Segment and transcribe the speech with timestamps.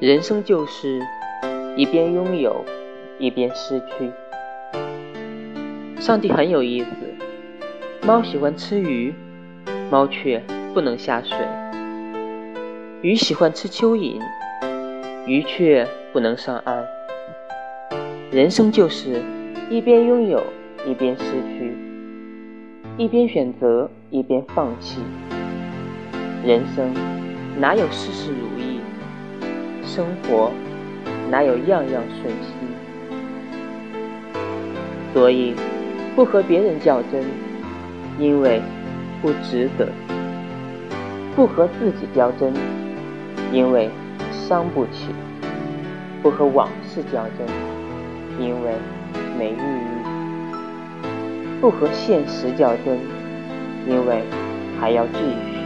[0.00, 0.98] 人生就是
[1.76, 2.64] 一边拥有，
[3.18, 4.10] 一边失去。
[6.00, 6.88] 上帝很有意思，
[8.06, 9.14] 猫喜欢吃鱼，
[9.90, 10.42] 猫却
[10.72, 11.36] 不能下水；
[13.02, 14.18] 鱼喜欢吃蚯蚓，
[15.26, 16.82] 鱼却不能上岸。
[18.30, 19.22] 人生就是
[19.68, 20.42] 一边拥有，
[20.86, 21.74] 一边失去；
[22.96, 25.02] 一边选择，一边放弃。
[26.42, 26.90] 人生
[27.58, 28.69] 哪有事事如意？
[29.92, 30.52] 生活
[31.28, 32.54] 哪有样样顺心？
[35.12, 35.52] 所以
[36.14, 37.24] 不和别人较真，
[38.16, 38.62] 因为
[39.20, 39.86] 不值得；
[41.34, 42.54] 不和自己较真，
[43.52, 43.90] 因为
[44.30, 45.08] 伤不起；
[46.22, 47.44] 不和往事较真，
[48.38, 48.70] 因为
[49.36, 50.04] 没意义；
[51.60, 52.96] 不和现实较真，
[53.88, 54.22] 因为
[54.80, 55.18] 还要继
[55.52, 55.59] 续。